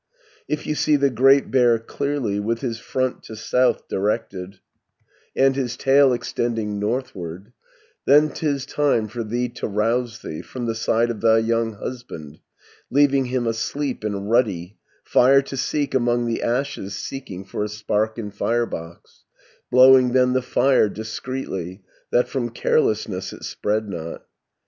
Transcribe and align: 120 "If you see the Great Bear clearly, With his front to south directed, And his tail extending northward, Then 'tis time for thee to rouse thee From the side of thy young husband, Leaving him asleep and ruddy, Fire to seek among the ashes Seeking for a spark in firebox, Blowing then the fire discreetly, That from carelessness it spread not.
120 0.47 0.53
"If 0.59 0.65
you 0.67 0.73
see 0.73 0.95
the 0.95 1.11
Great 1.11 1.51
Bear 1.51 1.77
clearly, 1.77 2.39
With 2.39 2.61
his 2.61 2.79
front 2.79 3.21
to 3.25 3.35
south 3.35 3.87
directed, 3.87 4.57
And 5.35 5.55
his 5.55 5.77
tail 5.77 6.11
extending 6.11 6.79
northward, 6.79 7.53
Then 8.05 8.31
'tis 8.31 8.65
time 8.65 9.07
for 9.09 9.23
thee 9.23 9.47
to 9.49 9.67
rouse 9.67 10.23
thee 10.23 10.41
From 10.41 10.65
the 10.65 10.73
side 10.73 11.11
of 11.11 11.21
thy 11.21 11.37
young 11.37 11.73
husband, 11.73 12.39
Leaving 12.89 13.25
him 13.25 13.45
asleep 13.45 14.03
and 14.03 14.27
ruddy, 14.27 14.75
Fire 15.03 15.43
to 15.43 15.55
seek 15.55 15.93
among 15.93 16.25
the 16.25 16.41
ashes 16.41 16.95
Seeking 16.95 17.45
for 17.45 17.63
a 17.63 17.69
spark 17.69 18.17
in 18.17 18.31
firebox, 18.31 19.23
Blowing 19.69 20.13
then 20.13 20.33
the 20.33 20.41
fire 20.41 20.89
discreetly, 20.89 21.83
That 22.09 22.27
from 22.27 22.49
carelessness 22.49 23.33
it 23.33 23.43
spread 23.43 23.87
not. 23.87 24.25